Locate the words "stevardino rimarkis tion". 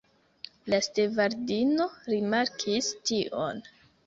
0.85-3.63